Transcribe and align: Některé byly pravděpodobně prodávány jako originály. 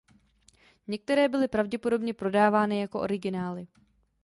Některé 0.87 1.29
byly 1.29 1.47
pravděpodobně 1.47 2.13
prodávány 2.13 2.79
jako 2.79 2.99
originály. 2.99 3.67